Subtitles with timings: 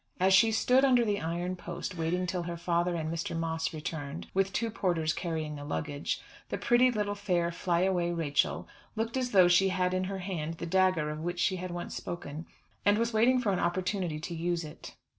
[0.19, 3.37] As she stood under the iron post waiting till her father and Mr.
[3.37, 8.67] Moss returned, with two porters carrying the luggage, the pretty little fair, fly away Rachel
[8.95, 11.93] looked as though she had in her hand the dagger of which she had once
[11.95, 12.47] spoken,
[12.83, 14.95] and was waiting for an opportunity to use it.